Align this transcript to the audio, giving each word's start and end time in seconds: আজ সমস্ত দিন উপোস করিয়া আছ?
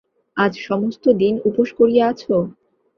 আজ 0.37 0.53
সমস্ত 0.61 1.03
দিন 1.21 1.33
উপোস 1.49 1.69
করিয়া 1.79 2.03
আছ? 2.11 2.21